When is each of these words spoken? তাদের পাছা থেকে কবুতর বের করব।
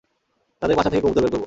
তাদের 0.61 0.75
পাছা 0.77 0.89
থেকে 0.89 1.01
কবুতর 1.01 1.21
বের 1.21 1.31
করব। 1.31 1.39